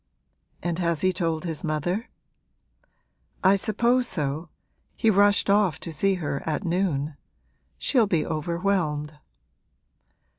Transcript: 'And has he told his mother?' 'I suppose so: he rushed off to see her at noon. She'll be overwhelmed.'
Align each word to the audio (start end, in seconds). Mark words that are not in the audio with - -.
'And 0.63 0.79
has 0.79 1.01
he 1.01 1.13
told 1.13 1.45
his 1.45 1.63
mother?' 1.63 2.09
'I 3.43 3.55
suppose 3.55 4.07
so: 4.07 4.49
he 4.95 5.11
rushed 5.11 5.47
off 5.47 5.79
to 5.81 5.93
see 5.93 6.15
her 6.15 6.41
at 6.43 6.63
noon. 6.63 7.17
She'll 7.77 8.07
be 8.07 8.25
overwhelmed.' 8.25 9.19